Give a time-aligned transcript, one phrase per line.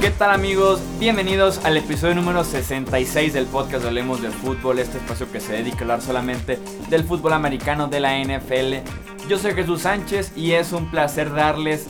[0.00, 0.80] ¿Qué tal amigos?
[1.00, 5.78] Bienvenidos al episodio número 66 del podcast Hablemos de Fútbol, este espacio que se dedica
[5.78, 6.60] a hablar solamente
[6.90, 8.88] del fútbol americano de la NFL.
[9.28, 11.88] Yo soy Jesús Sánchez y es un placer darles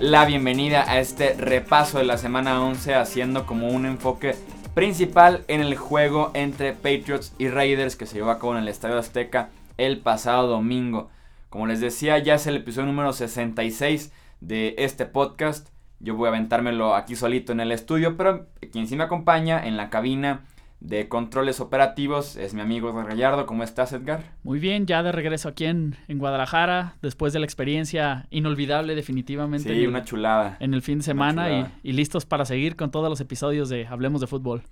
[0.00, 4.34] la bienvenida a este repaso de la semana 11 haciendo como un enfoque
[4.74, 8.68] principal en el juego entre Patriots y Raiders que se llevó a cabo en el
[8.68, 11.10] Estadio Azteca el pasado domingo.
[11.48, 15.68] Como les decía, ya es el episodio número 66 de este podcast.
[15.98, 19.76] Yo voy a aventármelo aquí solito en el estudio, pero quien sí me acompaña en
[19.76, 20.44] la cabina
[20.80, 23.46] de controles operativos es mi amigo Edgar Gallardo.
[23.46, 24.22] ¿Cómo estás, Edgar?
[24.44, 29.74] Muy bien, ya de regreso aquí en, en Guadalajara, después de la experiencia inolvidable definitivamente.
[29.74, 30.58] Sí, una chulada.
[30.60, 33.86] En el fin de semana y, y, listos para seguir con todos los episodios de
[33.86, 34.62] Hablemos de Fútbol.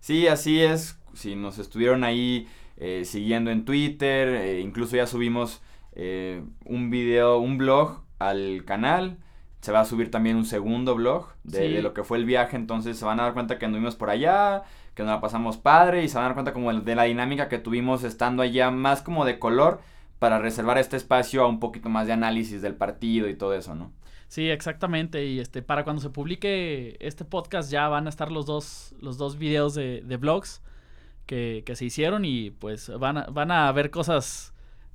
[0.00, 0.98] Sí, así es.
[1.12, 5.60] Si nos estuvieron ahí eh, siguiendo en Twitter, eh, incluso ya subimos
[5.92, 9.18] eh, un video, un blog al canal
[9.62, 12.98] se va a subir también un segundo blog de, lo que fue el viaje, entonces
[12.98, 16.08] se van a dar cuenta que anduvimos por allá, que nos la pasamos padre y
[16.08, 19.24] se van a dar cuenta como de la dinámica que tuvimos estando allá más como
[19.24, 19.80] de color
[20.18, 23.76] para reservar este espacio a un poquito más de análisis del partido y todo eso,
[23.76, 23.92] ¿no?
[24.26, 25.26] Sí, exactamente.
[25.26, 29.16] Y este, para cuando se publique este podcast ya van a estar los dos, los
[29.16, 30.60] dos videos de, de vlogs
[31.26, 34.51] que, que, se hicieron y pues van a, van a ver cosas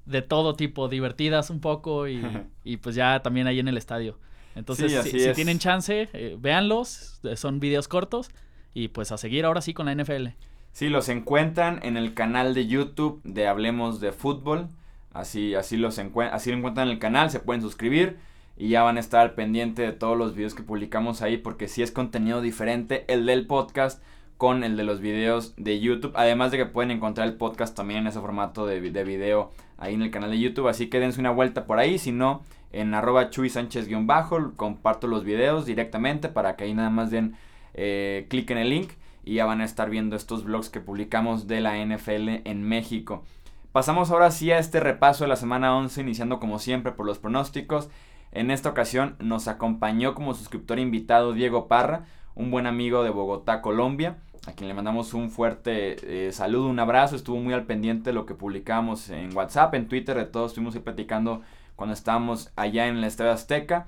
[0.07, 2.21] de todo tipo, divertidas un poco y,
[2.63, 4.17] y pues ya también ahí en el estadio.
[4.55, 8.31] Entonces, si, tienen chance, eh, véanlos, eh, son videos cortos
[8.73, 10.29] y pues a seguir ahora sí con la NFL.
[10.71, 14.69] Sí, los encuentran en el canal de YouTube de Hablemos de Fútbol.
[15.13, 18.17] Así, así, los así lo encuentran en el canal, se pueden suscribir
[18.55, 21.83] y ya van a estar pendiente de todos los videos que publicamos ahí porque sí
[21.83, 24.01] es contenido diferente el del podcast
[24.37, 26.13] con el de los videos de YouTube.
[26.15, 29.93] Además de que pueden encontrar el podcast también en ese formato de, de video ahí
[29.93, 30.67] en el canal de YouTube.
[30.67, 31.97] Así que dense una vuelta por ahí.
[31.97, 37.11] Si no, en arroba Chuy Sánchez-bajo, comparto los videos directamente para que ahí nada más
[37.11, 37.35] den
[37.73, 38.91] eh, clic en el link
[39.23, 43.23] y ya van a estar viendo estos vlogs que publicamos de la NFL en México.
[43.71, 47.19] Pasamos ahora sí a este repaso de la semana 11, iniciando como siempre por los
[47.19, 47.89] pronósticos.
[48.31, 53.61] En esta ocasión nos acompañó como suscriptor invitado Diego Parra, un buen amigo de Bogotá,
[53.61, 54.17] Colombia,
[54.47, 55.97] a quien le mandamos un fuerte
[56.27, 57.17] eh, saludo, un abrazo.
[57.17, 60.81] Estuvo muy al pendiente lo que publicamos en WhatsApp, en Twitter, de todos estuvimos ahí
[60.81, 61.41] platicando
[61.75, 63.87] cuando estábamos allá en el Estadio Azteca.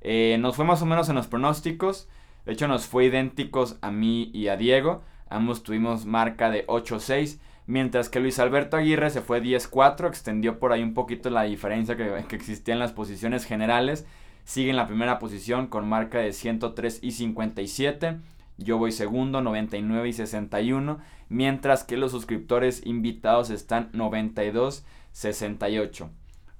[0.00, 2.08] Eh, nos fue más o menos en los pronósticos.
[2.46, 5.02] De hecho, nos fue idénticos a mí y a Diego.
[5.28, 7.38] Ambos tuvimos marca de 8-6.
[7.66, 10.08] Mientras que Luis Alberto Aguirre se fue 10-4.
[10.08, 14.06] Extendió por ahí un poquito la diferencia que, que, existía en las posiciones generales.
[14.44, 18.16] Sigue en la primera posición con marca de 103 y 57.
[18.58, 20.98] Yo voy segundo, 99 y 61.
[21.28, 26.10] Mientras que los suscriptores invitados están 92, 68.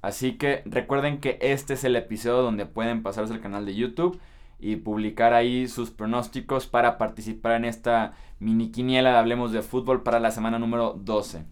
[0.01, 4.21] Así que recuerden que este es el episodio donde pueden pasarse al canal de YouTube
[4.61, 10.03] y publicar ahí sus pronósticos para participar en esta mini quiniela de Hablemos de Fútbol
[10.03, 11.45] para la semana número 12.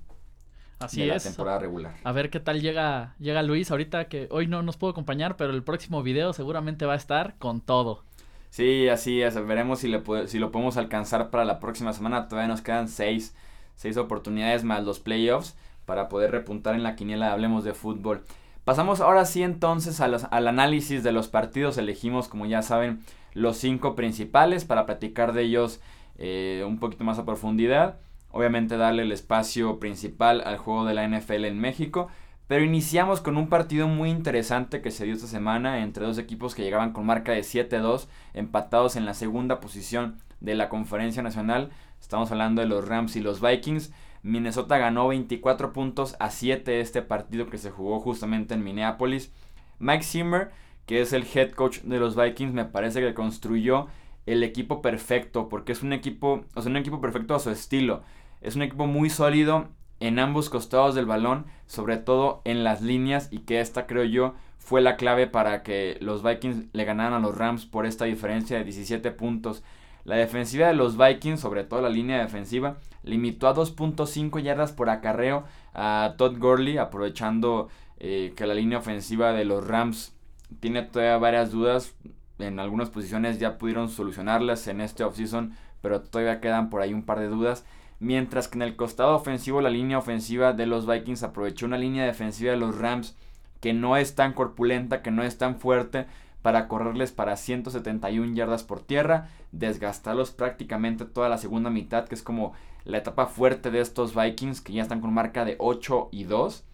[0.78, 1.24] Así de es.
[1.24, 1.94] La temporada regular.
[2.04, 5.52] A ver qué tal llega, llega Luis ahorita que hoy no nos puedo acompañar, pero
[5.52, 8.04] el próximo video seguramente va a estar con todo.
[8.50, 9.34] Sí, así es.
[9.46, 12.28] Veremos si, le, si lo podemos alcanzar para la próxima semana.
[12.28, 13.34] Todavía nos quedan seis,
[13.74, 18.24] seis oportunidades más los playoffs para poder repuntar en la quiniela Hablemos de Fútbol.
[18.64, 21.78] Pasamos ahora sí entonces al análisis de los partidos.
[21.78, 23.00] Elegimos, como ya saben,
[23.32, 25.80] los cinco principales para platicar de ellos
[26.18, 27.98] eh, un poquito más a profundidad.
[28.32, 32.08] Obviamente darle el espacio principal al juego de la NFL en México.
[32.48, 36.54] Pero iniciamos con un partido muy interesante que se dio esta semana entre dos equipos
[36.54, 41.70] que llegaban con marca de 7-2, empatados en la segunda posición de la conferencia nacional.
[42.00, 43.92] Estamos hablando de los Rams y los Vikings.
[44.22, 49.32] Minnesota ganó 24 puntos a 7 este partido que se jugó justamente en Minneapolis.
[49.80, 50.52] Mike Zimmer,
[50.86, 53.88] que es el head coach de los Vikings, me parece que construyó
[54.24, 58.02] el equipo perfecto, porque es un equipo, o sea, un equipo perfecto a su estilo.
[58.40, 59.68] Es un equipo muy sólido
[60.00, 64.34] en ambos costados del balón, sobre todo en las líneas, y que esta creo yo
[64.58, 68.58] fue la clave para que los Vikings le ganaran a los Rams por esta diferencia
[68.58, 69.62] de 17 puntos.
[70.04, 74.90] La defensiva de los Vikings, sobre todo la línea defensiva, limitó a 2.5 yardas por
[74.90, 77.68] acarreo a Todd Gurley, aprovechando
[77.98, 80.14] eh, que la línea ofensiva de los Rams
[80.60, 81.94] tiene todavía varias dudas.
[82.38, 87.04] En algunas posiciones ya pudieron solucionarlas en este offseason, pero todavía quedan por ahí un
[87.04, 87.64] par de dudas.
[87.98, 92.04] Mientras que en el costado ofensivo, la línea ofensiva de los Vikings aprovechó una línea
[92.04, 93.16] defensiva de los Rams
[93.60, 96.06] que no es tan corpulenta, que no es tan fuerte,
[96.42, 102.22] para correrles para 171 yardas por tierra, desgastarlos prácticamente toda la segunda mitad, que es
[102.22, 102.52] como
[102.84, 106.64] la etapa fuerte de estos Vikings, que ya están con marca de 8 y 2.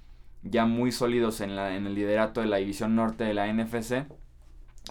[0.42, 4.04] ya muy sólidos en, la, en el liderato de la división norte de la NFC.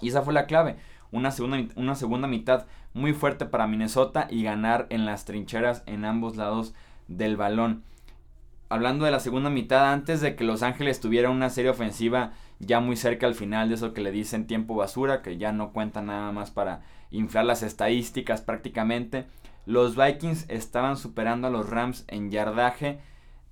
[0.02, 0.78] Y esa fue la clave,
[1.12, 6.06] una segunda, una segunda mitad muy fuerte para Minnesota y ganar en las trincheras en
[6.06, 6.74] ambos lados
[7.08, 7.84] del balón.
[8.70, 12.80] Hablando de la segunda mitad, antes de que Los Ángeles tuviera una serie ofensiva ya
[12.80, 16.02] muy cerca al final de eso que le dicen tiempo basura, que ya no cuenta
[16.02, 19.26] nada más para inflar las estadísticas prácticamente,
[19.66, 23.00] los Vikings estaban superando a los Rams en yardaje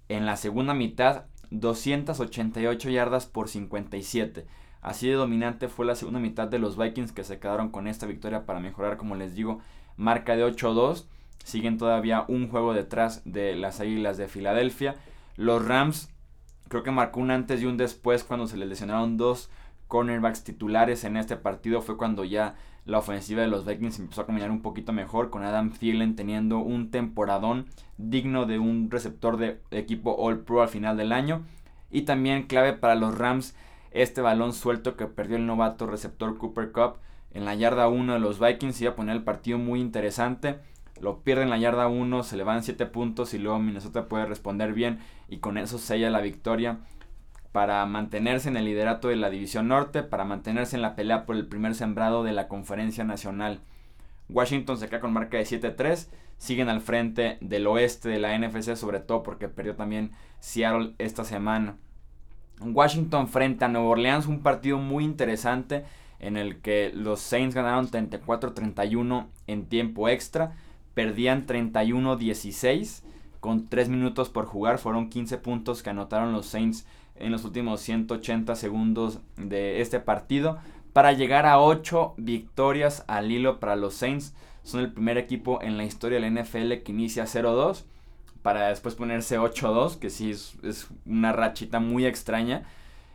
[0.07, 4.45] en la segunda mitad, 288 yardas por 57.
[4.81, 8.05] Así de dominante fue la segunda mitad de los Vikings que se quedaron con esta
[8.05, 9.59] victoria para mejorar, como les digo,
[9.97, 11.05] marca de 8-2.
[11.43, 14.95] Siguen todavía un juego detrás de las Águilas de Filadelfia.
[15.35, 16.09] Los Rams
[16.69, 19.49] creo que marcó un antes y un después cuando se les lesionaron dos
[19.87, 21.81] cornerbacks titulares en este partido.
[21.81, 22.55] Fue cuando ya
[22.85, 26.59] la ofensiva de los Vikings empezó a caminar un poquito mejor con Adam Thielen teniendo
[26.59, 27.65] un temporadón
[27.97, 31.43] digno de un receptor de equipo All Pro al final del año.
[31.91, 33.55] Y también clave para los Rams
[33.91, 36.97] este balón suelto que perdió el novato receptor Cooper Cup
[37.31, 40.59] en la yarda 1 de los Vikings iba a poner el partido muy interesante.
[40.99, 44.25] Lo pierde en la yarda 1, se le van 7 puntos y luego Minnesota puede
[44.25, 46.79] responder bien y con eso sella la victoria
[47.51, 51.35] para mantenerse en el liderato de la División Norte, para mantenerse en la pelea por
[51.35, 53.61] el primer sembrado de la Conferencia Nacional.
[54.29, 58.75] Washington se queda con marca de 7-3, siguen al frente del oeste de la NFC,
[58.75, 61.77] sobre todo porque perdió también Seattle esta semana.
[62.61, 65.85] Washington frente a Nueva Orleans, un partido muy interesante
[66.19, 70.55] en el que los Saints ganaron 34-31 en tiempo extra,
[70.93, 73.03] perdían 31-16
[73.39, 76.85] con 3 minutos por jugar, fueron 15 puntos que anotaron los Saints
[77.15, 80.57] en los últimos 180 segundos de este partido
[80.93, 84.33] para llegar a 8 victorias al hilo para los Saints.
[84.63, 87.85] Son el primer equipo en la historia de la NFL que inicia 0-2
[88.41, 92.63] para después ponerse 8-2, que sí es, una rachita muy extraña.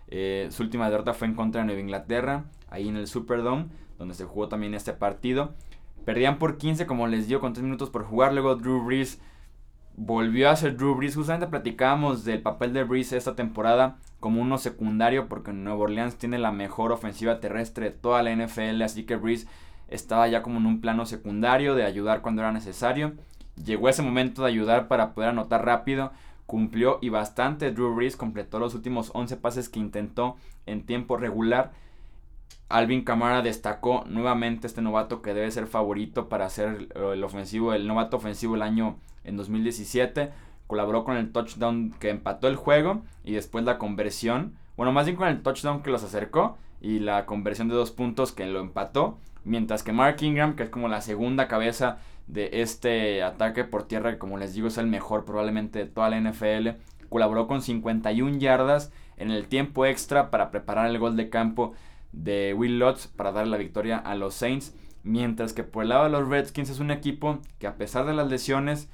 [0.08, 3.66] Eh, su última derrota fue en contra de Nueva Inglaterra, ahí en el Superdome,
[3.98, 5.54] donde se jugó también este partido.
[6.04, 8.32] Perdían por 15, como les dio, con 3 minutos por jugar.
[8.34, 9.20] Luego Drew Brees
[9.96, 11.14] volvió a ser Drew Brees.
[11.16, 16.38] Justamente platicábamos del papel de Brees esta temporada como uno secundario, porque Nueva Orleans tiene
[16.38, 18.82] la mejor ofensiva terrestre de toda la NFL.
[18.82, 19.46] Así que Brees
[19.88, 23.14] estaba ya como en un plano secundario de ayudar cuando era necesario.
[23.62, 26.12] Llegó ese momento de ayudar para poder anotar rápido.
[26.46, 27.70] Cumplió y bastante.
[27.70, 30.36] Drew Brees completó los últimos 11 pases que intentó
[30.66, 31.72] en tiempo regular.
[32.68, 37.86] Alvin Kamara destacó nuevamente este novato que debe ser favorito para ser el ofensivo, el
[37.86, 40.32] novato ofensivo el año en 2017.
[40.66, 44.54] Colaboró con el touchdown que empató el juego y después la conversión.
[44.76, 48.32] Bueno, más bien con el touchdown que los acercó y la conversión de dos puntos
[48.32, 49.18] que lo empató.
[49.44, 54.12] Mientras que Mark Ingram, que es como la segunda cabeza de este ataque por tierra,
[54.12, 56.70] que como les digo es el mejor probablemente de toda la NFL.
[57.08, 61.74] Colaboró con 51 yardas en el tiempo extra para preparar el gol de campo
[62.12, 64.74] de Will Lutz para dar la victoria a los Saints.
[65.02, 68.14] Mientras que por el lado de los Redskins es un equipo que a pesar de
[68.14, 68.88] las lesiones,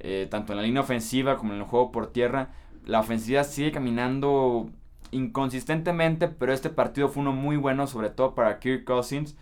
[0.00, 2.50] eh, tanto en la línea ofensiva como en el juego por tierra,
[2.84, 4.70] la ofensiva sigue caminando
[5.12, 9.36] inconsistentemente, pero este partido fue uno muy bueno, sobre todo para Kirk Cousins,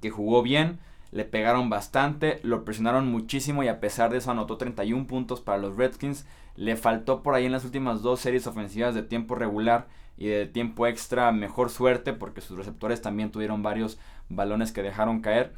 [0.00, 0.80] que jugó bien
[1.12, 5.58] le pegaron bastante, lo presionaron muchísimo y a pesar de eso anotó 31 puntos para
[5.58, 6.26] los Redskins.
[6.56, 9.86] Le faltó por ahí en las últimas dos series ofensivas de tiempo regular
[10.16, 15.20] y de tiempo extra mejor suerte porque sus receptores también tuvieron varios balones que dejaron
[15.20, 15.52] caer.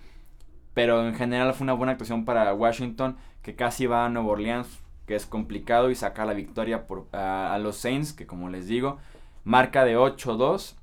[0.75, 4.80] Pero en general fue una buena actuación para Washington que casi va a Nueva Orleans
[5.06, 8.99] que es complicado y saca la victoria a, a los Saints que como les digo
[9.42, 10.75] marca de 8-2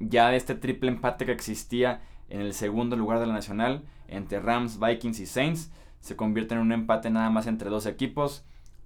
[0.00, 2.00] ya este triple empate que existía
[2.30, 5.70] en el segundo lugar de la nacional entre Rams, Vikings y Saints.
[6.00, 8.44] Se convierte en un empate nada más entre dos equipos,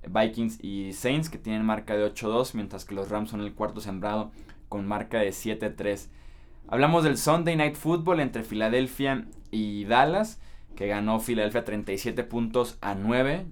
[0.08, 3.80] Vikings y Saints, que tienen marca de 8-2, mientras que los Rams son el cuarto
[3.80, 4.30] sembrado
[4.68, 6.08] con marca de 7-3.
[6.68, 10.40] Hablamos del Sunday Night Football entre Filadelfia y Dallas,
[10.76, 13.46] que ganó Filadelfia 37 puntos a 9.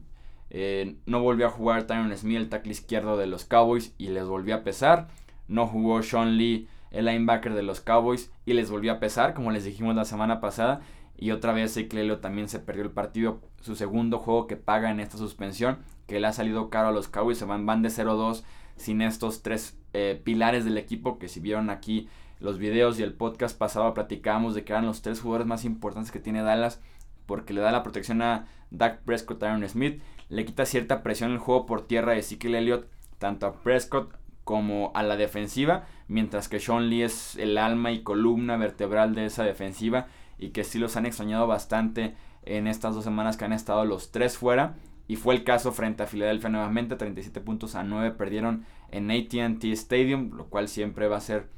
[0.51, 4.25] Eh, no volvió a jugar Tyron Smith, el tackle izquierdo de los Cowboys, y les
[4.25, 5.09] volvió a pesar.
[5.49, 9.51] No jugó Sean Lee, el linebacker de los Cowboys, y les volvió a pesar, como
[9.51, 10.81] les dijimos la semana pasada.
[11.17, 15.01] Y otra vez Clelio también se perdió el partido, su segundo juego que paga en
[15.01, 18.45] esta suspensión, que le ha salido caro a los Cowboys, se van, van de 0-2
[18.77, 22.09] sin estos tres eh, pilares del equipo, que si vieron aquí
[22.41, 26.13] los videos y el podcast pasado platicábamos de que eran los tres jugadores más importantes
[26.13, 26.81] que tiene Dallas,
[27.27, 31.39] porque le da la protección a Dak Prescott, Aaron Smith, le quita cierta presión el
[31.39, 32.87] juego por tierra de Ezekiel Elliott,
[33.19, 34.15] tanto a Prescott
[34.49, 39.27] como a la defensiva, mientras que Sean Lee es el alma y columna vertebral de
[39.27, 40.07] esa defensiva
[40.39, 42.15] y que sí los han extrañado bastante
[42.45, 44.77] en estas dos semanas que han estado los tres fuera.
[45.07, 49.65] Y fue el caso frente a Filadelfia nuevamente, 37 puntos a 9 perdieron en ATT
[49.65, 51.51] Stadium, lo cual siempre va a ser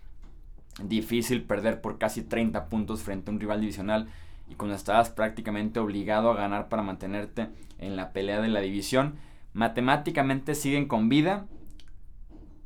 [0.83, 4.09] difícil perder por casi 30 puntos frente a un rival divisional
[4.49, 9.15] y cuando estabas prácticamente obligado a ganar para mantenerte en la pelea de la división.
[9.53, 11.47] Matemáticamente siguen con vida,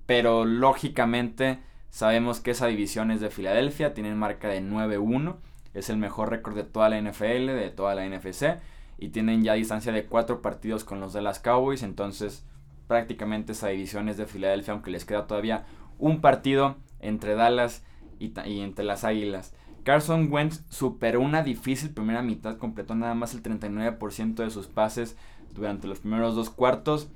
[0.06, 5.36] pero lógicamente sabemos que esa división es de Filadelfia, tienen marca de 9-1,
[5.74, 8.58] es el mejor récord de toda la NFL, de toda la NFC,
[8.98, 12.44] y tienen ya distancia de 4 partidos con los de las Cowboys, entonces
[12.86, 15.66] prácticamente esa división es de Filadelfia, aunque les queda todavía
[15.98, 17.84] un partido entre Dallas
[18.18, 19.54] y, y entre las Águilas.
[19.84, 25.16] Carson Wentz superó una difícil primera mitad, completó nada más el 39% de sus pases
[25.52, 27.08] durante los primeros dos cuartos.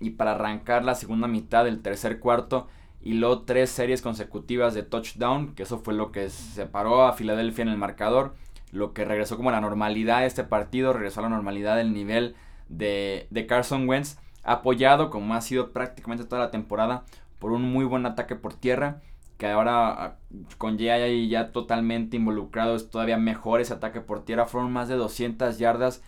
[0.00, 2.68] Y para arrancar la segunda mitad del tercer cuarto,
[3.02, 7.68] hiló tres series consecutivas de touchdown, que eso fue lo que separó a Filadelfia en
[7.68, 8.34] el marcador,
[8.72, 11.92] lo que regresó como a la normalidad de este partido, regresó a la normalidad del
[11.92, 12.34] nivel
[12.68, 17.04] de, de Carson Wentz, apoyado como ha sido prácticamente toda la temporada
[17.38, 19.00] por un muy buen ataque por tierra
[19.38, 20.16] que ahora ah,
[20.58, 24.46] con Jay ya totalmente involucrado es todavía mejor ese ataque por tierra.
[24.46, 26.02] Fueron más de 200 yardas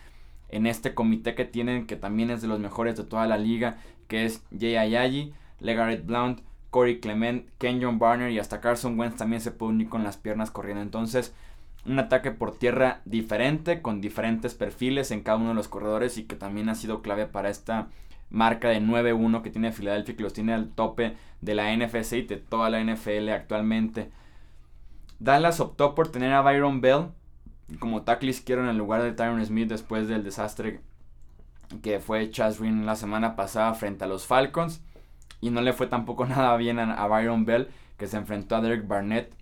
[0.49, 3.77] en este comité que tienen, que también es de los mejores de toda la liga,
[4.07, 9.41] que es Jay Ayayi, Legarrette Blount, Corey Clement, Kenyon Barner y hasta Carson Wentz también
[9.41, 10.81] se puede unir con las piernas corriendo.
[10.81, 11.33] Entonces,
[11.85, 16.23] un ataque por tierra diferente, con diferentes perfiles en cada uno de los corredores y
[16.23, 17.87] que también ha sido clave para esta
[18.29, 22.21] marca de 9-1 que tiene Filadelfia, que los tiene al tope de la NFC y
[22.23, 24.11] de toda la NFL actualmente.
[25.19, 27.07] Dallas optó por tener a Byron Bell
[27.79, 30.81] como tackle izquierdo en el lugar de Tyron Smith después del desastre
[31.81, 34.81] que fue Chas Green la semana pasada frente a los Falcons.
[35.41, 38.87] Y no le fue tampoco nada bien a, Byron Bell, que se enfrentó a Derek
[38.87, 39.33] Barnett,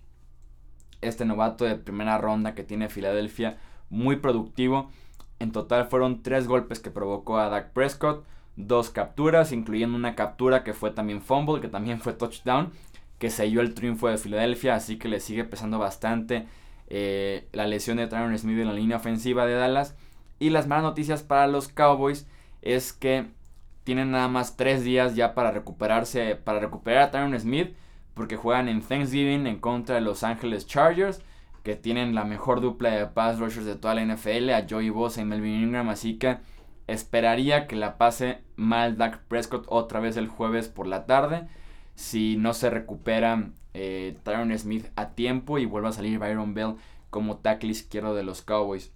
[1.00, 3.58] este novato de primera ronda que tiene Filadelfia,
[3.90, 4.90] muy productivo.
[5.38, 8.24] En total fueron tres golpes que provocó a Dak Prescott
[8.56, 12.72] dos capturas, incluyendo una captura que fue también fumble, que también fue touchdown,
[13.18, 16.46] que selló el triunfo de Filadelfia, así que le sigue pesando bastante
[16.88, 19.96] eh, la lesión de Tyron Smith en la línea ofensiva de Dallas.
[20.38, 22.26] Y las malas noticias para los Cowboys
[22.62, 23.26] es que
[23.84, 27.74] tienen nada más tres días ya para recuperarse, para recuperar a Tyron Smith,
[28.14, 31.22] porque juegan en Thanksgiving en contra de Los Angeles Chargers,
[31.62, 35.20] que tienen la mejor dupla de pass rushers de toda la NFL, a Joey Bosa
[35.20, 36.38] y Melvin Ingram, así que
[36.86, 41.48] Esperaría que la pase mal Dak Prescott otra vez el jueves por la tarde.
[41.96, 46.76] Si no se recupera eh, Tyron Smith a tiempo y vuelve a salir Byron Bell
[47.10, 48.92] como tackle izquierdo de los Cowboys.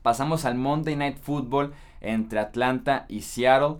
[0.00, 3.76] Pasamos al Monday Night Football entre Atlanta y Seattle.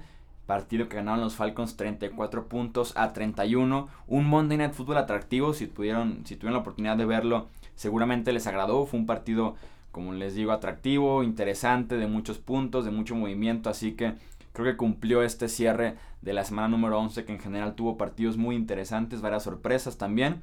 [0.46, 3.88] Partido que ganaron los Falcons 34 puntos a 31.
[4.06, 5.54] Un Monday Night Football atractivo.
[5.54, 8.84] Si, pudieron, si tuvieron la oportunidad de verlo, seguramente les agradó.
[8.84, 9.56] Fue un partido
[9.98, 14.14] como les digo, atractivo, interesante, de muchos puntos, de mucho movimiento, así que
[14.58, 18.36] creo que cumplió este cierre de la semana número 11 que en general tuvo partidos
[18.36, 20.42] muy interesantes, varias sorpresas también.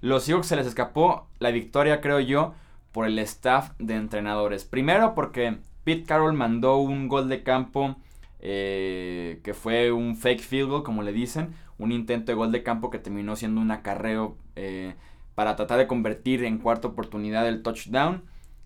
[0.00, 2.54] Los Seahawks se les escapó la victoria, creo yo,
[2.92, 4.64] por el staff de entrenadores.
[4.64, 7.96] Primero porque Pete Carroll mandó un gol de campo
[8.40, 12.62] eh, que fue un fake field goal, como le dicen, un intento de gol de
[12.62, 14.94] campo que terminó siendo un acarreo eh,
[15.34, 18.22] para tratar de convertir en cuarta oportunidad el touchdown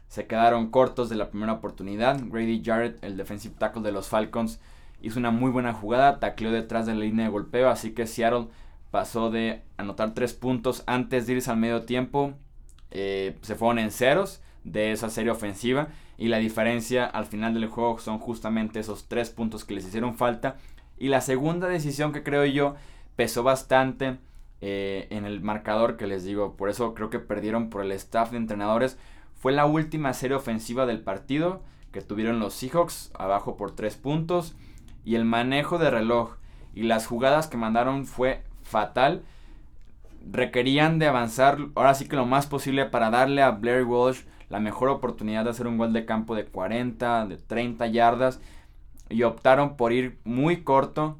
[0.09, 2.21] se quedaron cortos de la primera oportunidad.
[2.27, 4.61] Grady Jarrett, el defensive tackle de los Falcons,
[5.01, 8.49] hizo una muy buena jugada, tacleó detrás de la línea de golpeo, así que Seattle
[8.91, 12.35] pasó de anotar tres puntos antes de irse al medio tiempo.
[12.91, 15.89] Eh, se fueron en ceros de esa serie ofensiva
[16.19, 20.17] y la diferencia al final del juego son justamente esos tres puntos que les hicieron
[20.17, 20.57] falta.
[20.99, 22.75] Y la segunda decisión que creo yo
[23.17, 24.19] pesó bastante
[24.61, 28.31] eh, en el marcador que les digo, por eso creo que perdieron por el staff
[28.31, 28.97] de entrenadores
[29.35, 31.63] fue la última serie ofensiva del partido
[31.93, 34.55] que tuvieron los Seahawks, abajo por 3 puntos.
[35.07, 36.37] Y el manejo de reloj
[36.75, 39.23] y las jugadas que mandaron fue fatal.
[40.31, 44.61] Requerían de avanzar ahora sí que lo más posible para darle a Blair Walsh la
[44.61, 48.41] mejor oportunidad de hacer un gol de campo de 40, de 30 yardas.
[49.09, 51.17] Y optaron por ir muy corto.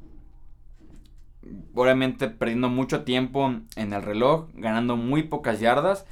[1.75, 6.05] Obviamente perdiendo mucho tiempo en el reloj, ganando muy pocas yardas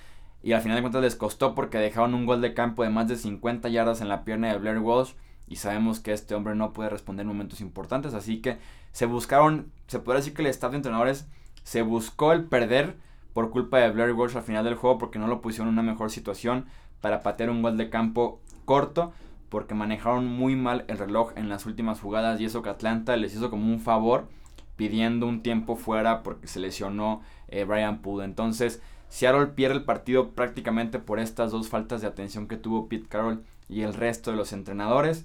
[0.45, 3.09] y al final de cuentas les costó porque dejaron un gol de campo de más
[3.09, 5.14] de 50 yardas en la pierna de Blair Walsh
[5.47, 8.59] y sabemos que este hombre no puede responder en momentos importantes, así que
[8.93, 11.27] se buscaron, se puede decir que el staff de entrenadores
[11.63, 12.97] se buscó el perder
[13.33, 15.91] por culpa de Blair Walsh al final del juego porque no lo pusieron en una
[15.91, 16.67] mejor situación
[17.01, 19.13] para patear un gol de campo corto
[19.49, 23.35] porque manejaron muy mal el reloj en las últimas jugadas y eso que Atlanta les
[23.35, 24.29] hizo como un favor
[24.77, 28.25] pidiendo un tiempo fuera porque se lesionó eh, Brian Poole.
[28.25, 33.09] Entonces, Seattle pierde el partido prácticamente por estas dos faltas de atención que tuvo Pete
[33.09, 35.25] Carroll y el resto de los entrenadores.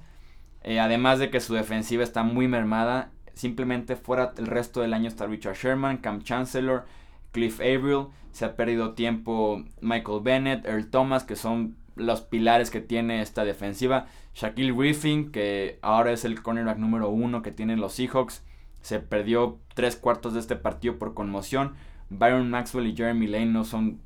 [0.63, 3.11] Eh, además de que su defensiva está muy mermada.
[3.33, 6.85] Simplemente fuera el resto del año está Richard Sherman, Cam Chancellor,
[7.31, 8.07] Cliff Averill.
[8.31, 13.45] Se ha perdido tiempo Michael Bennett, Earl Thomas, que son los pilares que tiene esta
[13.45, 14.07] defensiva.
[14.33, 18.43] Shaquille Griffin, que ahora es el cornerback número uno que tienen los Seahawks.
[18.81, 21.73] Se perdió tres cuartos de este partido por conmoción.
[22.09, 24.01] Byron Maxwell y Jeremy Lane no son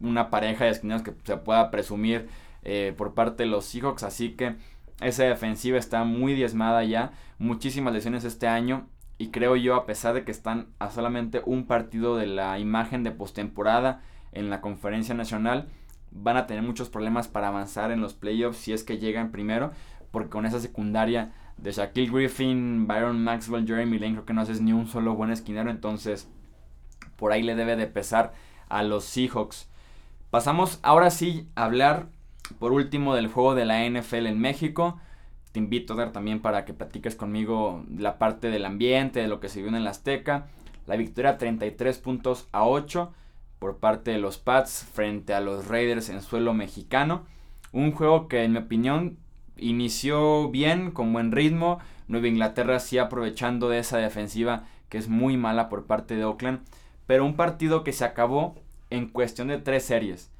[0.00, 2.28] una pareja de esquinas que se pueda presumir
[2.62, 4.02] eh, por parte de los Seahawks.
[4.02, 4.56] Así que
[5.00, 7.12] esa defensiva está muy diezmada ya.
[7.38, 8.86] Muchísimas lesiones este año.
[9.18, 13.02] Y creo yo, a pesar de que están a solamente un partido de la imagen
[13.02, 14.02] de postemporada
[14.32, 15.68] en la conferencia nacional,
[16.10, 19.72] van a tener muchos problemas para avanzar en los playoffs si es que llegan primero.
[20.10, 24.60] Porque con esa secundaria de Shaquille Griffin, Byron Maxwell, Jeremy Lane, creo que no haces
[24.60, 25.70] ni un solo buen esquinero.
[25.70, 26.28] Entonces,
[27.16, 28.32] por ahí le debe de pesar
[28.68, 29.68] a los Seahawks.
[30.30, 32.08] Pasamos ahora sí a hablar
[32.58, 34.98] por último del juego de la NFL en México.
[35.52, 39.40] Te invito a dar también para que platiques conmigo la parte del ambiente, de lo
[39.40, 40.46] que se vio en el Azteca.
[40.86, 43.12] La victoria 33 puntos a 8
[43.58, 47.26] por parte de los Pats frente a los Raiders en suelo mexicano.
[47.72, 49.18] Un juego que en mi opinión
[49.56, 51.78] inició bien, con buen ritmo.
[52.08, 56.60] Nueva Inglaterra sí aprovechando de esa defensiva que es muy mala por parte de Oakland.
[57.06, 58.56] Pero un partido que se acabó
[58.90, 60.30] en cuestión de tres series.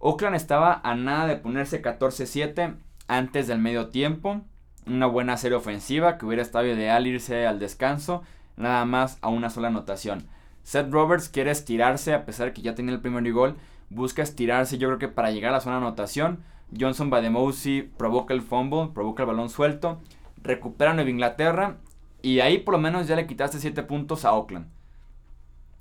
[0.00, 2.76] Oakland estaba a nada de ponerse 14-7
[3.08, 4.42] antes del medio tiempo.
[4.86, 8.22] Una buena serie ofensiva que hubiera estado ideal irse al descanso.
[8.56, 10.28] Nada más a una sola anotación.
[10.62, 13.56] Seth Roberts quiere estirarse a pesar que ya tenía el primer gol.
[13.90, 16.44] Busca estirarse yo creo que para llegar a la zona anotación.
[16.78, 20.00] Johnson Bademosi provoca el fumble, provoca el balón suelto.
[20.42, 21.76] Recupera Nueva Inglaterra.
[22.22, 24.68] Y ahí por lo menos ya le quitaste 7 puntos a Oakland.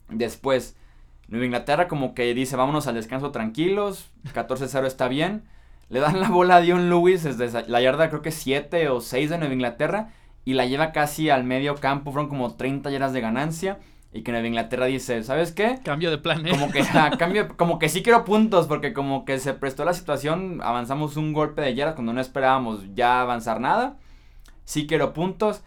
[0.10, 0.76] Después,
[1.28, 5.44] Nueva Inglaterra como que dice, vámonos al descanso tranquilos, 14-0 está bien.
[5.90, 9.30] Le dan la bola a Dion Lewis desde la yarda creo que 7 o 6
[9.30, 10.10] de Nueva Inglaterra
[10.44, 13.80] y la lleva casi al medio campo, fueron como 30 yardas de ganancia.
[14.14, 15.80] Y que Nueva Inglaterra dice, ¿sabes qué?
[15.84, 16.52] Cambio de plan, ¿eh?
[16.52, 16.82] Como que,
[17.20, 21.34] cambio, como que sí quiero puntos, porque como que se prestó la situación, avanzamos un
[21.34, 23.98] golpe de yardas cuando no esperábamos ya avanzar nada.
[24.64, 25.64] Sí quiero puntos.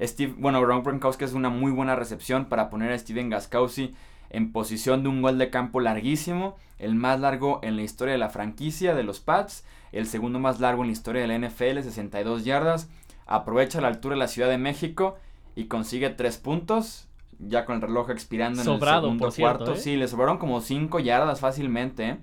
[0.00, 3.94] Steve, bueno, Ron Gronkowski es una muy buena recepción para poner a Steven Gaskowski
[4.34, 8.18] en posición de un gol de campo larguísimo, el más largo en la historia de
[8.18, 11.82] la franquicia de los Pats, el segundo más largo en la historia de la NFL,
[11.82, 12.90] 62 yardas.
[13.26, 15.16] Aprovecha la altura de la Ciudad de México
[15.54, 17.06] y consigue 3 puntos,
[17.38, 19.74] ya con el reloj expirando en el segundo cuarto.
[19.74, 19.76] ¿eh?
[19.76, 22.08] Sí, le sobraron como 5 yardas fácilmente.
[22.08, 22.18] ¿eh?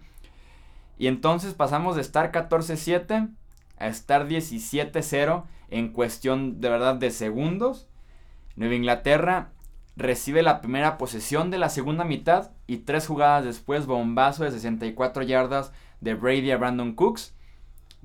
[0.97, 3.29] Y entonces pasamos de estar 14-7
[3.77, 7.87] a estar 17-0 en cuestión de verdad de segundos.
[8.57, 9.51] Nueva Inglaterra
[9.95, 15.23] recibe la primera posesión de la segunda mitad y tres jugadas después bombazo de 64
[15.23, 17.35] yardas de Brady a Brandon Cooks.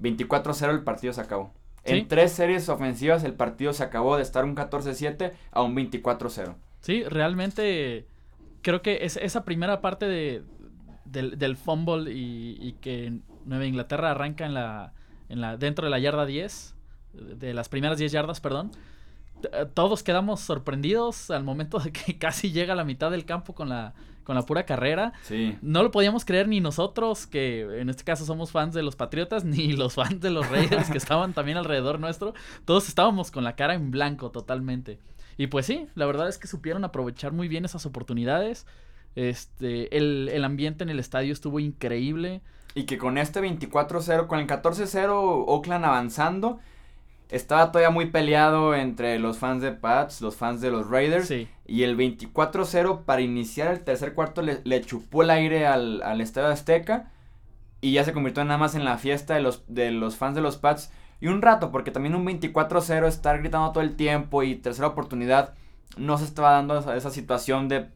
[0.00, 1.54] 24-0 el partido se acabó.
[1.84, 6.56] En tres series ofensivas el partido se acabó de estar un 14-7 a un 24-0.
[6.80, 8.06] Sí, realmente
[8.62, 10.42] creo que es, esa primera parte de,
[11.04, 14.92] del, fumble y, y, que Nueva Inglaterra arranca en la,
[15.28, 16.74] en la, dentro de la yarda 10,
[17.12, 18.72] de las primeras 10 yardas, perdón,
[19.74, 23.68] todos quedamos sorprendidos al momento de que casi llega a la mitad del campo con
[23.68, 23.94] la,
[24.24, 25.12] con la pura carrera.
[25.22, 25.56] Sí.
[25.62, 29.44] No lo podíamos creer ni nosotros, que en este caso somos fans de los Patriotas,
[29.46, 32.34] ni los fans de los Raiders que estaban también alrededor nuestro.
[32.64, 34.98] Todos estábamos con la cara en blanco totalmente.
[35.38, 38.66] Y pues sí, la verdad es que supieron aprovechar muy bien esas oportunidades.
[39.14, 42.42] Este, el, el ambiente en el estadio estuvo increíble.
[42.74, 45.08] Y que con este 24-0, con el 14-0
[45.46, 46.58] Oakland avanzando,
[47.28, 51.30] estaba todavía muy peleado entre los fans de Pats, los fans de los Raiders.
[51.66, 56.48] Y el 24-0 para iniciar el tercer cuarto le, chupó el aire al, al, Estadio
[56.48, 57.10] Azteca.
[57.80, 60.40] Y ya se convirtió nada más en la fiesta de los, de los fans de
[60.40, 60.92] los Pats.
[61.20, 65.54] Y un rato, porque también un 24-0 estar gritando todo el tiempo y tercera oportunidad
[65.96, 67.88] no se estaba dando esa, esa situación de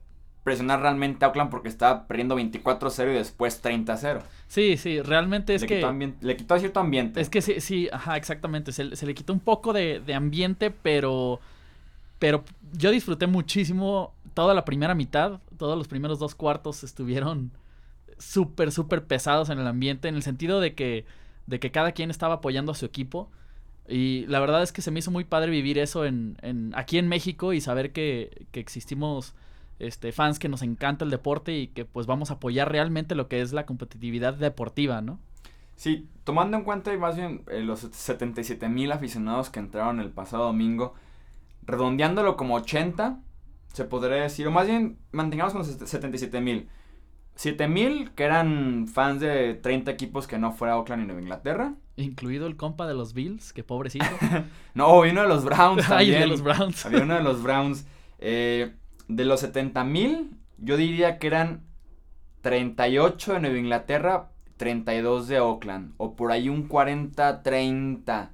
[0.43, 4.23] presionar realmente a Oakland porque estaba perdiendo 24-0 y después 30-0.
[4.51, 5.81] Sí, sí, realmente es que...
[6.23, 7.21] le quitó cierto ambiente.
[7.21, 8.73] Es que sí, sí, ajá, exactamente.
[8.73, 11.39] Se, le quitó un poco de, de, ambiente, pero...
[12.19, 15.39] Pero yo disfruté muchísimo toda la primera mitad.
[15.57, 17.53] Todos los primeros dos cuartos estuvieron
[18.19, 20.09] súper, súper pesados en el ambiente.
[20.09, 21.05] En el sentido de que,
[21.47, 23.31] de que cada quien estaba apoyando a su equipo.
[23.87, 26.99] Y la verdad es que se me hizo muy padre vivir eso en, en aquí
[26.99, 29.33] en México y saber que, que existimos
[29.81, 33.29] este, fans que nos encanta el deporte y que pues vamos a apoyar realmente lo
[33.29, 35.19] que es la competitividad deportiva, ¿no?
[35.77, 40.45] Sí, tomando en cuenta más bien eh, los 77 mil aficionados que entraron el pasado
[40.45, 40.95] domingo,
[41.63, 43.21] redondeándolo como 80,
[43.73, 46.69] se podría decir, o más bien mantengamos con los 77 mil.
[47.37, 51.75] 7000 que eran fans de 30 equipos que no fuera Oakland y Nueva Inglaterra.
[51.97, 54.05] Incluido el compa de los Bills, que pobrecito.
[54.75, 56.15] no, uno de los Browns también.
[56.17, 56.85] Ay, de los Browns.
[56.85, 57.87] Había uno de los Browns.
[58.19, 58.75] Eh,
[59.17, 61.65] de los 70.000, yo diría que eran
[62.43, 65.95] 38 de Nueva Inglaterra, 32 de Oakland.
[65.97, 68.31] O por ahí un 40-30.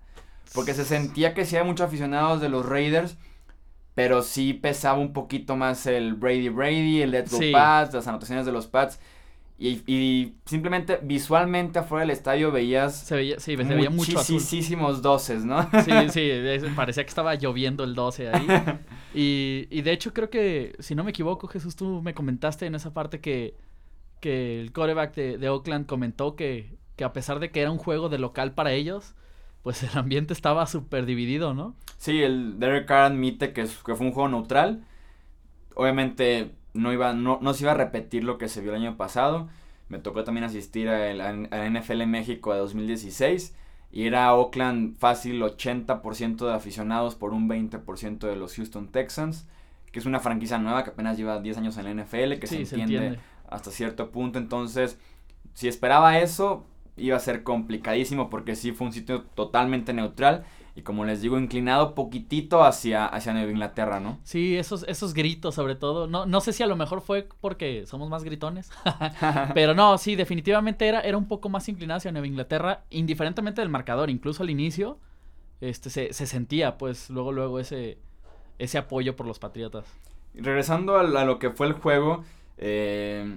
[0.54, 3.16] Porque se sentía que sí había muchos aficionados de los Raiders.
[3.94, 8.44] Pero sí pesaba un poquito más el Brady Brady, el Let's Go Pats, las anotaciones
[8.44, 9.00] de los Pats.
[9.58, 12.94] Y, simplemente visualmente afuera del estadio veías.
[12.94, 15.62] Se veía, sí, se veía mucho Muchísimos doces, ¿no?
[15.82, 16.30] Sí, sí,
[16.74, 18.46] parecía que estaba lloviendo el 12 ahí.
[19.14, 22.74] y, y de hecho, creo que, si no me equivoco, Jesús, tú me comentaste en
[22.74, 23.54] esa parte que,
[24.20, 24.72] que el
[25.14, 28.52] de, de Oakland comentó que, que a pesar de que era un juego de local
[28.52, 29.14] para ellos,
[29.62, 31.74] pues el ambiente estaba súper dividido, ¿no?
[31.96, 34.84] Sí, el Derek Carr admite que, que, fue un juego neutral.
[35.74, 38.96] Obviamente no, iba, no, no se iba a repetir lo que se vio el año
[38.96, 39.48] pasado.
[39.88, 43.54] Me tocó también asistir a, la NFL en México de 2016.
[43.92, 49.46] Y era Oakland fácil 80% de aficionados por un 20% de los Houston Texans.
[49.92, 52.60] Que es una franquicia nueva que apenas lleva 10 años en la NFL, que se,
[52.60, 54.38] entiende hasta cierto punto.
[54.38, 54.98] Entonces,
[55.54, 60.44] si esperaba eso, iba a ser complicadísimo porque sí fue un sitio totalmente neutral
[60.76, 64.20] y como les digo, inclinado poquitito hacia, hacia Nueva Inglaterra, ¿no?
[64.24, 66.06] Sí, esos, esos gritos sobre todo.
[66.06, 68.70] No, no sé si a lo mejor fue porque somos más gritones,
[69.54, 73.70] pero no, sí, definitivamente era, era un poco más inclinado hacia Nueva Inglaterra, indiferentemente del
[73.70, 74.98] marcador, incluso al inicio,
[75.62, 77.96] este, se, se sentía pues luego, luego ese,
[78.58, 79.86] ese apoyo por los Patriotas.
[80.34, 82.22] Regresando a, a lo que fue el juego,
[82.58, 83.34] eh,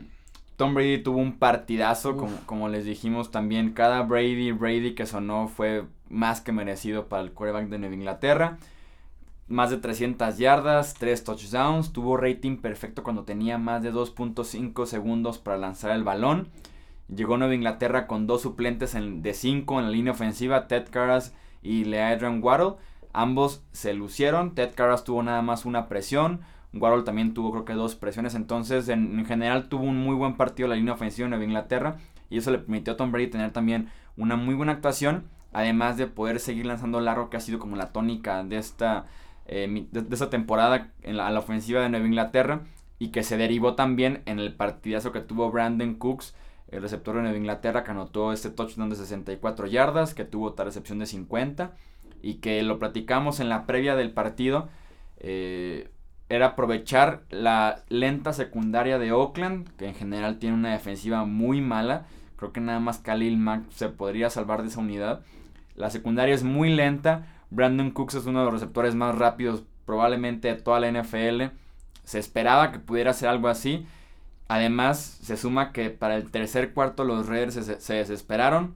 [0.58, 3.72] Tom Brady tuvo un partidazo, como, como, les dijimos también.
[3.72, 8.58] Cada Brady, Brady que sonó fue más que merecido para el quarterback de Nueva Inglaterra.
[9.48, 11.92] Más de 300 yardas, 3 touchdowns.
[11.92, 16.50] Tuvo rating perfecto cuando tenía más de 2.5 segundos para lanzar el balón.
[17.14, 21.86] Llegó Nueva Inglaterra con dos suplentes de 5 en la línea ofensiva, Ted Karras y
[21.86, 22.76] Leadron Waddle.
[23.14, 24.54] Ambos se lucieron.
[24.54, 26.42] Ted Karras tuvo nada más una presión.
[26.74, 30.68] Warhol también tuvo creo que dos presiones, entonces en, general tuvo un muy buen partido
[30.68, 31.98] la línea ofensiva de Nueva Inglaterra
[32.30, 36.08] y eso le permitió a Tom Brady tener también una muy buena actuación, además de
[36.08, 39.06] poder seguir lanzando largo que ha sido como la tónica de esta,
[39.46, 42.62] eh, de, esta temporada en la, a la ofensiva de Nueva Inglaterra
[43.00, 46.36] y que se derivó también en el partidazo que tuvo Brandon Cooks,
[46.70, 50.66] el receptor de Nueva Inglaterra que anotó este touchdown de 64 yardas, que tuvo otra
[50.66, 51.72] recepción de 50
[52.22, 54.70] y que lo platicamos en la previa del partido.
[55.18, 55.90] Eh,
[56.30, 62.06] era aprovechar la lenta secundaria de Oakland, que en general tiene una defensiva muy mala.
[62.36, 65.22] Creo que nada más Khalil Mack se podría salvar de esa unidad.
[65.80, 67.26] La secundaria es muy lenta.
[67.52, 71.56] Brandon Cooks es uno de los receptores más rápidos probablemente de toda la NFL.
[72.04, 73.88] Se esperaba que pudiera hacer algo así.
[74.50, 78.76] Además, se suma que para el tercer cuarto los Raiders se, se desesperaron.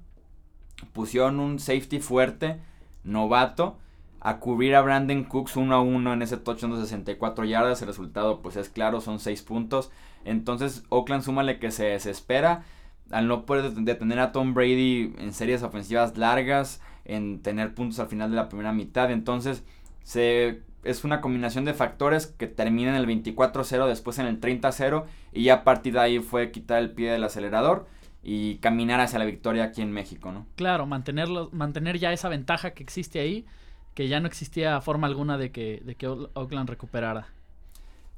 [0.93, 2.61] Pusieron un safety fuerte,
[3.03, 3.77] novato
[4.21, 7.81] a cubrir a Brandon Cooks 1 a 1 en ese touchdown de 64 yardas.
[7.81, 9.91] El resultado pues es claro, son 6 puntos.
[10.23, 12.63] Entonces Oakland súmale que se desespera
[13.11, 18.07] al no poder detener a Tom Brady en series ofensivas largas, en tener puntos al
[18.07, 19.11] final de la primera mitad.
[19.11, 19.63] Entonces
[20.03, 25.05] se, es una combinación de factores que termina en el 24-0, después en el 30-0
[25.31, 27.87] y ya a partir de ahí fue quitar el pie del acelerador
[28.23, 30.45] y caminar hacia la victoria aquí en México, ¿no?
[30.55, 33.45] Claro, mantenerlo, mantener ya esa ventaja que existe ahí
[33.93, 37.27] que ya no existía forma alguna de que, de que Oakland recuperara.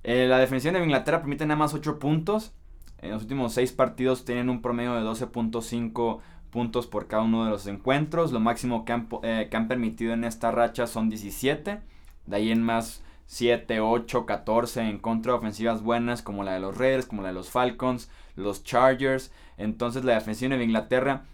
[0.03, 2.53] Eh, la defensiva de Inglaterra permite nada más 8 puntos.
[2.99, 6.19] En los últimos 6 partidos tienen un promedio de 12.5
[6.55, 8.31] puntos por cada uno de los encuentros.
[8.31, 11.81] Lo máximo que han, eh, permitido en esta racha son 17.
[12.27, 16.61] De ahí en más 7, 8, 14 en contra de ofensivas buenas como la de
[16.61, 19.33] los Raiders, como la de los Falcons, los Chargers.
[19.57, 21.25] Entonces la defensiva de Inglaterra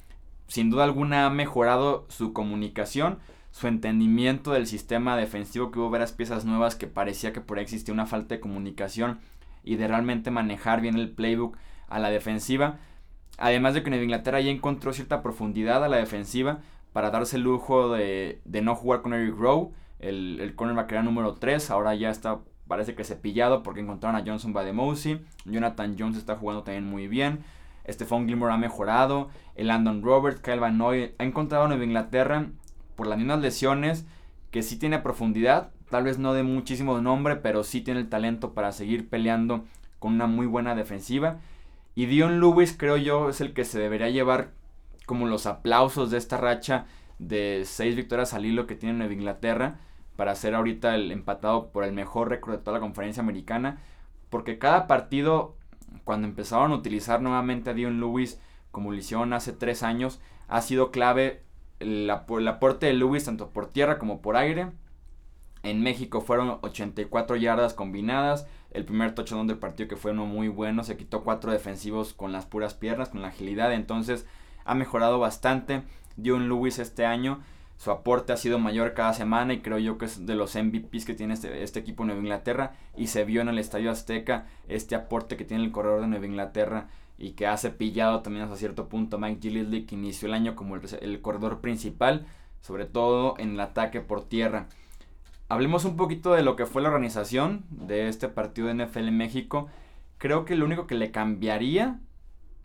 [0.48, 3.20] sin duda alguna ha mejorado su comunicación
[3.52, 7.64] su entendimiento del sistema defensivo, que hubo varias piezas nuevas que parecía que por ahí
[7.64, 9.20] existía una falta de comunicación
[9.64, 11.58] y de realmente manejar bien el playbook
[11.88, 12.80] a la defensiva.
[13.38, 16.60] Además de que Nueva Inglaterra ya encontró cierta profundidad a la defensiva
[16.94, 21.36] para darse el lujo de, no jugar con Eric Rowe, el, el cornerback era número
[21.36, 26.36] 3, ahora ya está, parece que cepillado porque encontraron a Johnson Bademosi, Jonathan Jones está
[26.36, 27.44] jugando también muy bien,
[27.88, 32.48] Stephon Gilmore ha mejorado, el Landon Roberts, Kyle Van Noy, ha encontrado a Nueva Inglaterra
[32.96, 34.06] por las mismas lesiones,
[34.52, 38.54] que sí tiene profundidad, tal vez no de muchísimo nombre, pero sí tiene el talento
[38.54, 39.66] para seguir peleando
[40.00, 41.40] con una muy buena defensiva.
[41.96, 44.52] Y Dion Lewis creo yo es el que se debería llevar
[45.06, 46.86] como los aplausos de esta racha
[47.20, 49.80] de seis victorias al hilo que tiene Nueva Inglaterra
[50.16, 53.82] para ser ahorita el empatado por el mejor récord de toda la conferencia americana.
[54.30, 55.58] Porque cada partido
[56.04, 58.40] cuando empezaron a utilizar nuevamente a Dion Lewis
[58.72, 61.44] como lo hicieron hace tres años, ha sido clave
[61.80, 64.72] el, el aporte de Lewis tanto por tierra como por aire.
[65.64, 68.48] En México fueron 84 yardas combinadas.
[68.72, 70.84] El primer touchdown del partido que fue uno muy bueno.
[70.84, 73.74] Se quitó cuatro defensivos con las puras piernas, con la agilidad.
[73.74, 74.26] Entonces
[74.66, 75.84] ha mejorado bastante.
[76.18, 77.42] Dion Lewis este año.
[77.78, 81.04] Su aporte ha sido mayor cada semana y creo yo que es de los MVPs
[81.04, 82.74] que tiene este, este equipo de Nueva Inglaterra.
[82.96, 86.26] Y se vio en el Estadio Azteca este aporte que tiene el corredor de Nueva
[86.26, 86.90] Inglaterra
[87.22, 90.76] y que ha cepillado también hasta cierto punto Mike Gillisley que inició el año como
[90.76, 92.26] el, corredor principal,
[92.62, 94.68] sobre todo en el ataque por tierra.
[95.52, 99.18] Hablemos un poquito de lo que fue la organización de este partido de NFL en
[99.18, 99.68] México.
[100.18, 102.00] Creo que lo único que le cambiaría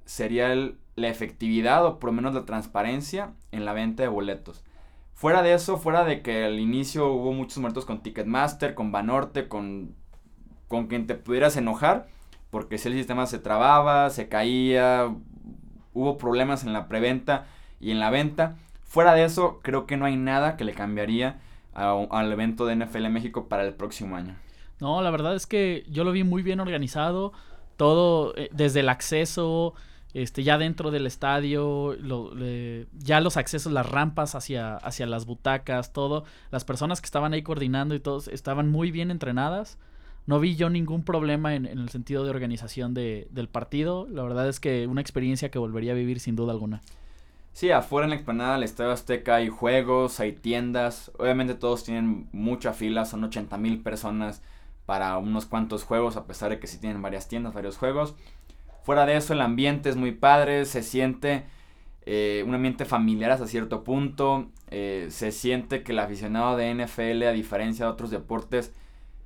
[0.04, 4.62] sería la efectividad o por lo menos la transparencia en la venta de boletos.
[5.14, 9.48] Fuera de eso, fuera de que al inicio hubo muchos muertos con Ticketmaster, con Banorte,
[9.48, 9.96] con,
[10.68, 12.06] con quien te pudieras enojar,
[12.50, 15.12] porque si el sistema se trababa, se caía,
[15.92, 17.46] hubo problemas en la preventa
[17.80, 18.54] y en la venta.
[18.84, 21.40] Fuera de eso, creo que no hay nada que le cambiaría
[21.76, 24.36] al evento de NFL México para el próximo año.
[24.80, 27.32] No, la verdad es que yo lo vi muy bien organizado,
[27.76, 29.74] todo eh, desde el acceso,
[30.12, 31.96] este, ya dentro del estadio,
[32.92, 37.42] ya los accesos, las rampas hacia, hacia las butacas, todo, las personas que estaban ahí
[37.42, 39.78] coordinando y todos estaban muy bien entrenadas
[40.26, 44.08] no vi yo ningún problema en, el sentido de organización de, del partido.
[44.10, 46.82] La verdad es que una experiencia que volvería a vivir sin duda alguna.
[47.56, 51.10] Sí, afuera en la explanada del Estadio Azteca hay juegos, hay tiendas.
[51.18, 54.42] Obviamente todos tienen mucha fila, son 80 mil personas
[54.84, 58.14] para unos cuantos juegos, a pesar de que sí tienen varias tiendas, varios juegos.
[58.82, 61.44] Fuera de eso, el ambiente es muy padre, se siente
[62.04, 64.50] eh, un ambiente familiar hasta cierto punto.
[64.70, 68.74] Eh, se siente que el aficionado de NFL, a diferencia de otros deportes,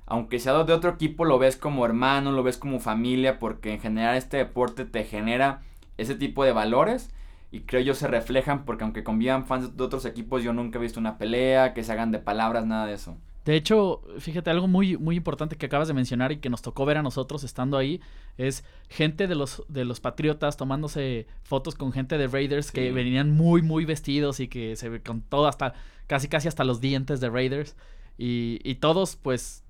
[0.05, 3.81] aunque sea de otro equipo, lo ves como hermano, lo ves como familia, porque en
[3.81, 5.63] general este deporte te genera
[5.97, 7.11] ese tipo de valores.
[7.51, 10.81] Y creo yo se reflejan porque aunque convivan fans de otros equipos, yo nunca he
[10.81, 13.17] visto una pelea, que se hagan de palabras, nada de eso.
[13.43, 16.85] De hecho, fíjate, algo muy, muy importante que acabas de mencionar y que nos tocó
[16.85, 17.99] ver a nosotros estando ahí,
[18.37, 23.31] es gente de los, de los Patriotas tomándose fotos con gente de Raiders que venían
[23.31, 25.73] muy, muy vestidos y que se ve con todo hasta,
[26.05, 27.75] casi, casi hasta los dientes de Raiders.
[28.17, 29.63] Y, y todos, pues,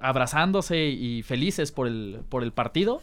[0.00, 3.02] abrazándose y felices por el, por el partido.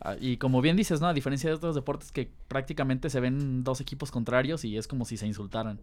[0.00, 1.08] Ah, y como bien dices, ¿no?
[1.08, 5.04] A diferencia de otros deportes que prácticamente se ven dos equipos contrarios y es como
[5.04, 5.80] si se insultaran.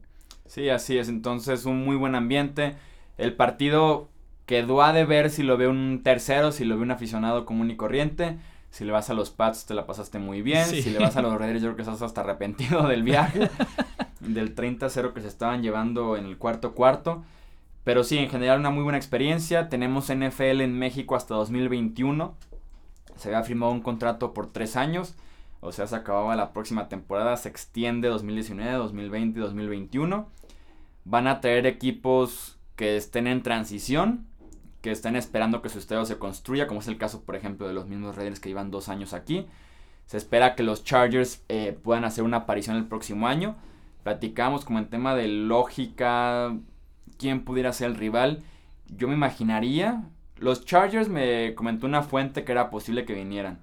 [0.47, 1.09] Sí, así es.
[1.09, 2.75] Entonces, un muy buen ambiente.
[3.17, 4.09] El partido
[4.45, 7.69] quedó a de ver si lo ve un tercero, si lo ve un aficionado común
[7.69, 8.37] y corriente.
[8.71, 10.65] Si le vas a los Pats, te la pasaste muy bien.
[10.65, 13.49] Si le vas a los Raiders, yo creo que estás hasta arrepentido del viaje.
[14.19, 17.23] del 30-0 que se estaban llevando en el cuarto cuarto.
[17.83, 19.69] Pero sí, en general una muy buena experiencia.
[19.69, 22.35] Tenemos NFL en México hasta 2021.
[23.17, 25.15] Se había firmado un contrato por tres años.
[25.59, 27.35] O sea, se acababa la próxima temporada.
[27.37, 30.27] Se extiende 2019, 2020 y 2021.
[31.05, 34.27] Van a traer equipos que estén en transición.
[34.81, 36.67] Que estén esperando que su estadio se construya.
[36.67, 39.47] Como es el caso, por ejemplo, de los mismos Raiders que llevan dos años aquí.
[40.05, 43.55] Se espera que los Chargers eh, puedan hacer una aparición el próximo año.
[44.03, 46.55] Platicamos como en tema de lógica
[47.17, 48.43] quién pudiera ser el rival.
[48.87, 50.05] Yo me imaginaría.
[50.39, 53.59] Los Chargers me comentó una fuente que era posible que vinieran.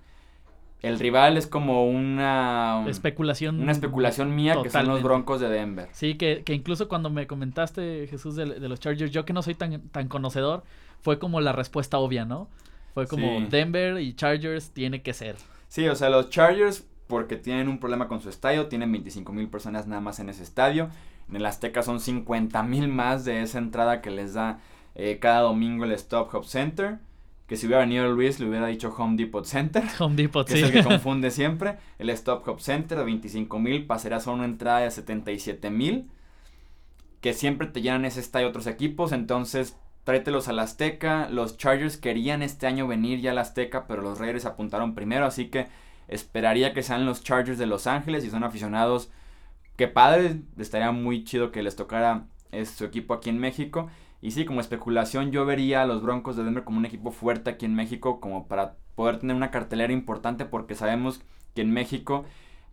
[0.82, 3.58] El rival es como una especulación.
[3.58, 5.88] Una especulación mía que son los Broncos de Denver.
[5.92, 9.80] Sí, que, incluso cuando me comentaste, Jesús, de, los Chargers, yo que no soy tan,
[9.88, 10.62] tan conocedor,
[11.00, 12.48] fue como la respuesta obvia, ¿no?
[12.92, 15.36] Fue como Denver y Chargers tiene que ser.
[15.68, 19.48] Sí, o sea, los Chargers, porque tienen un problema con su estadio, tienen 25 mil
[19.48, 20.90] personas nada más en ese estadio.
[21.28, 24.60] En el Azteca son 50 mil más de esa entrada que les da
[24.94, 26.98] eh, cada domingo el Stop Hop Center.
[27.46, 29.84] Que si hubiera venido Luis le hubiera dicho Home Depot Center.
[29.98, 31.76] Home Depot, que es el que confunde siempre.
[31.98, 36.10] El Stop Hop Center de 25 mil pasará a una entrada de 77 mil.
[37.20, 39.12] Que siempre te llenan ese estadio otros equipos.
[39.12, 41.28] Entonces tráetelos al Azteca.
[41.30, 45.26] Los Chargers querían este año venir ya al Azteca, pero los Raiders apuntaron primero.
[45.26, 45.66] Así que
[46.08, 49.10] esperaría que sean los Chargers de Los Ángeles y son aficionados
[49.76, 52.26] Qué padre, estaría muy chido que les tocara
[52.64, 53.90] su equipo aquí en México.
[54.24, 57.50] Y sí, como especulación, yo vería a los Broncos de Denver como un equipo fuerte
[57.50, 61.20] aquí en México, como para poder tener una cartelera importante, porque sabemos
[61.54, 62.24] que en México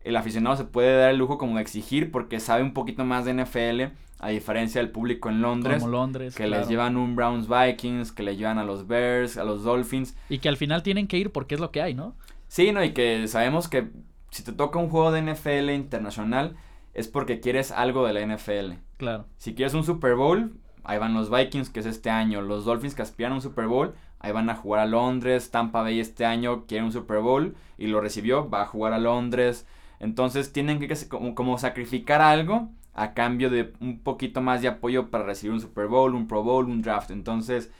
[0.06, 3.26] el aficionado se puede dar el lujo como de exigir, porque sabe un poquito más
[3.26, 5.80] de NFL, a diferencia del público en Londres.
[5.80, 6.36] Como Londres.
[6.36, 10.16] Que les llevan un Browns Vikings, que le llevan a los Bears, a los Dolphins.
[10.30, 12.16] Y que al final tienen que ir porque es lo que hay, ¿no?
[12.48, 13.90] Sí, no, y que sabemos que
[14.30, 16.56] si te toca un juego de NFL internacional
[16.94, 18.76] es porque quieres algo de la NFL.
[18.96, 19.26] Claro.
[19.36, 22.42] Si quieres un Super Bowl, ahí van los Vikings, que es este año.
[22.42, 25.50] Los Dolphins que aspiran a un Super Bowl, Ahí van a jugar a Londres.
[25.50, 28.50] Tampa Bay este año quiere un Super Bowl y lo recibió.
[28.50, 29.66] Va a jugar a Londres.
[30.00, 35.26] Entonces tienen que como, sacrificar algo a cambio de un poquito más de apoyo para
[35.26, 37.10] recibir un Super Bowl, un Pro Bowl, un draft.
[37.10, 37.72] Entonces,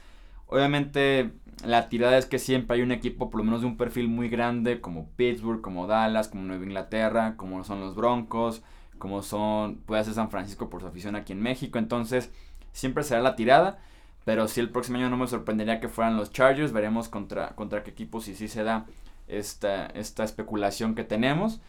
[0.46, 1.30] obviamente
[1.64, 4.28] la tirada es que siempre hay un equipo por lo menos de un perfil muy
[4.28, 8.62] grande como Pittsburgh, como Dallas, como Nueva Inglaterra, como son los Broncos,
[8.98, 11.78] como son, puede ser San Francisco por su afición aquí en México.
[11.78, 12.32] Entonces,
[12.72, 13.78] siempre será la tirada.
[14.24, 16.72] Pero si el próximo año no me sorprendería que fueran los Chargers.
[16.72, 18.86] Veremos contra, contra qué equipos y si se da
[19.28, 21.60] esta, esta especulación que tenemos.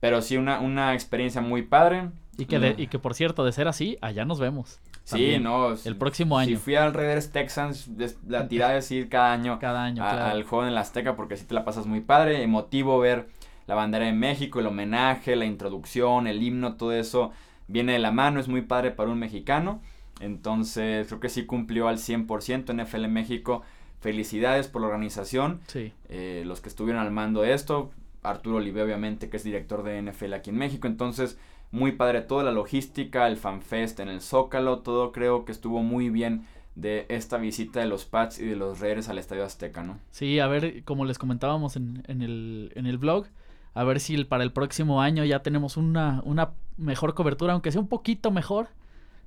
[0.00, 2.10] Pero sí, una, una experiencia muy padre.
[2.38, 4.78] Y que, y que por cierto, de ser así, allá nos vemos.
[5.06, 5.72] Sí, no.
[5.84, 6.50] El próximo año.
[6.50, 7.88] Si fui al Raiders Texans,
[8.26, 11.44] la tirada es ir cada año, cada año al juego en la Azteca porque así
[11.44, 12.42] te la pasas muy padre.
[12.42, 13.28] Emotivo ver
[13.66, 17.30] la bandera de México, el homenaje, la introducción, el himno, todo eso
[17.68, 18.40] viene de la mano.
[18.40, 19.80] Es muy padre para un mexicano.
[20.20, 23.62] Entonces, creo que sí cumplió al 100% NFL México.
[24.00, 25.60] Felicidades por la organización.
[25.66, 25.92] Sí.
[26.08, 27.90] Eh, los que estuvieron al mando de esto.
[28.22, 30.86] Arturo Olive, obviamente, que es director de NFL aquí en México.
[30.86, 31.38] Entonces,
[31.70, 36.10] muy padre toda la logística, el fanfest en el Zócalo, todo creo que estuvo muy
[36.10, 39.98] bien de esta visita de los Pats y de los Raiders al Estadio Azteca, ¿no?
[40.10, 43.26] Sí, a ver, como les comentábamos en, en, el, en el blog,
[43.74, 47.80] a ver si para el próximo año ya tenemos una, una mejor cobertura, aunque sea
[47.80, 48.68] un poquito mejor,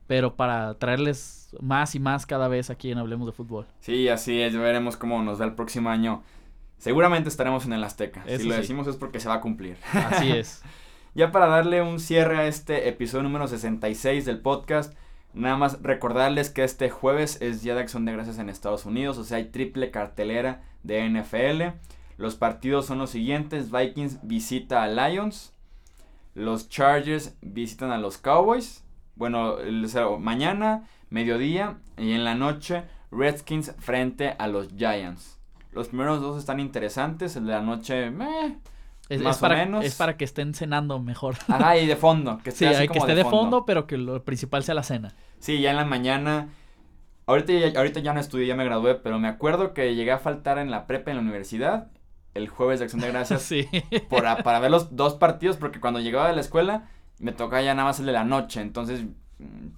[0.10, 3.68] pero para traerles más y más cada vez aquí en Hablemos de Fútbol.
[3.80, 6.24] Sí, así es, veremos cómo nos da el próximo año
[6.80, 8.24] Seguramente estaremos en el Azteca.
[8.26, 9.78] si lo decimos es porque se va a cumplir.
[9.94, 10.64] Así es.
[11.14, 14.98] ya para darle un cierre a este episodio número 66 del podcast,
[15.36, 19.20] nada más recordarles que este jueves es Día de Acción de Gracias en Estados Unidos,
[19.20, 21.78] o sea, hay triple cartelera de NFL.
[22.18, 25.54] Los partidos son los siguientes: Vikings visita a Lions,
[26.34, 28.84] los Chargers visitan a los Cowboys.
[29.20, 29.58] Bueno,
[30.18, 35.38] mañana, mediodía y en la noche, Redskins frente a los Giants.
[35.74, 38.58] Los primeros dos están interesantes, el de la noche, meh,
[39.10, 39.84] es, más para, o menos.
[39.84, 41.36] Es para que estén cenando mejor.
[41.50, 42.40] Ajá, y de fondo.
[42.42, 43.66] Que esté sí, que esté de fondo.
[43.66, 45.14] pero que lo principal sea la cena.
[45.40, 46.48] Sí, ya en la mañana.
[47.26, 50.60] Ahorita, ahorita ya no estudié, ya me gradué, pero me acuerdo que llegué a faltar
[50.60, 51.92] en la prepa en la universidad
[52.36, 53.68] el jueves de Acción de Gracias sí.
[54.10, 56.88] para ver los dos partidos, porque cuando llegaba de la escuela
[57.20, 59.06] me tocaba ya nada más el de la noche, entonces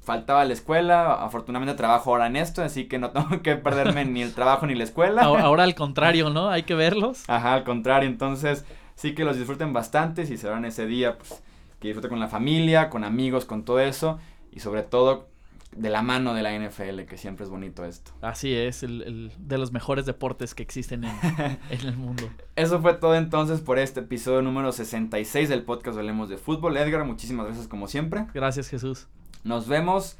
[0.01, 4.21] faltaba la escuela, afortunadamente trabajo ahora en esto, así que no tengo que perderme ni
[4.21, 5.21] el trabajo ni la escuela.
[5.23, 6.49] Ahora al contrario, ¿no?
[6.49, 7.23] Hay que verlos.
[7.27, 11.43] Ajá, al contrario, entonces sí que los disfruten bastante, si se van ese día, pues
[11.80, 14.19] que disfruten con la familia, con amigos, con todo eso,
[14.51, 15.31] y sobre todo
[15.76, 18.12] de la mano de la NFL, que siempre es bonito esto.
[18.22, 21.16] Así es, el, de los mejores deportes que existen en,
[21.70, 22.30] en, el mundo.
[22.56, 26.78] Eso fue todo entonces por este episodio número 66 del podcast Hablemos de Fútbol.
[26.78, 28.28] Edgar, muchísimas gracias como siempre.
[28.34, 29.08] Gracias Jesús.
[29.44, 30.18] Nos vemos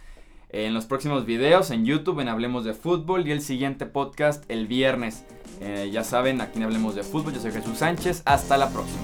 [0.50, 4.68] en los próximos videos en YouTube en Hablemos de Fútbol y el siguiente podcast el
[4.68, 5.26] viernes.
[5.62, 8.22] Eh, ya saben, aquí en Hablemos de Fútbol, yo soy Jesús Sánchez.
[8.26, 9.02] Hasta la próxima.